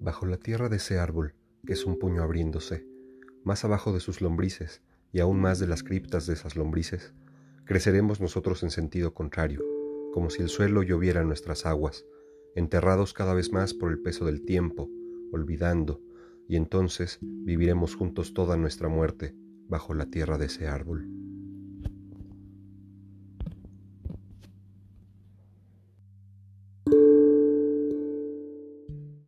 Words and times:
Bajo 0.00 0.26
la 0.26 0.36
tierra 0.36 0.68
de 0.68 0.76
ese 0.76 0.98
árbol, 0.98 1.34
que 1.66 1.72
es 1.72 1.84
un 1.84 1.98
puño 1.98 2.22
abriéndose, 2.22 2.86
más 3.42 3.64
abajo 3.64 3.92
de 3.92 3.98
sus 3.98 4.20
lombrices 4.20 4.80
y 5.12 5.18
aún 5.18 5.40
más 5.40 5.58
de 5.58 5.66
las 5.66 5.82
criptas 5.82 6.26
de 6.26 6.34
esas 6.34 6.54
lombrices, 6.54 7.14
creceremos 7.64 8.20
nosotros 8.20 8.62
en 8.62 8.70
sentido 8.70 9.12
contrario, 9.12 9.64
como 10.14 10.30
si 10.30 10.42
el 10.42 10.48
suelo 10.48 10.84
lloviera 10.84 11.24
nuestras 11.24 11.66
aguas, 11.66 12.04
enterrados 12.54 13.12
cada 13.12 13.34
vez 13.34 13.52
más 13.52 13.74
por 13.74 13.90
el 13.90 14.00
peso 14.00 14.24
del 14.24 14.44
tiempo, 14.44 14.88
olvidando, 15.32 16.00
y 16.48 16.54
entonces 16.54 17.18
viviremos 17.20 17.96
juntos 17.96 18.34
toda 18.34 18.56
nuestra 18.56 18.88
muerte 18.88 19.34
bajo 19.66 19.94
la 19.94 20.06
tierra 20.06 20.38
de 20.38 20.46
ese 20.46 20.68
árbol. 20.68 21.17